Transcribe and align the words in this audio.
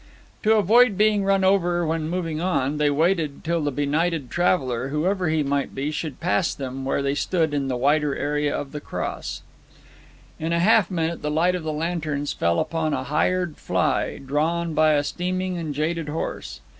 To 0.41 0.55
avoid 0.55 0.97
being 0.97 1.23
run 1.23 1.43
over 1.43 1.85
when 1.85 2.09
moving 2.09 2.41
on, 2.41 2.79
they 2.79 2.89
waited 2.89 3.43
till 3.43 3.61
the 3.61 3.69
benighted 3.69 4.31
traveller, 4.31 4.87
whoever 4.87 5.29
he 5.29 5.43
might 5.43 5.75
be, 5.75 5.91
should 5.91 6.19
pass 6.19 6.55
them 6.55 6.85
where 6.85 7.03
they 7.03 7.13
stood 7.13 7.53
in 7.53 7.67
the 7.67 7.77
wider 7.77 8.15
area 8.15 8.51
of 8.55 8.71
the 8.71 8.81
Cross. 8.81 9.43
In 10.39 10.53
half 10.53 10.89
a 10.89 10.93
minute 10.93 11.21
the 11.21 11.29
light 11.29 11.53
of 11.53 11.61
the 11.61 11.71
lanterns 11.71 12.33
fell 12.33 12.59
upon 12.59 12.95
a 12.95 13.03
hired 13.03 13.57
fly, 13.57 14.17
drawn 14.17 14.73
by 14.73 14.93
a 14.93 15.03
steaming 15.03 15.59
and 15.59 15.71
jaded 15.75 16.09
horse. 16.09 16.61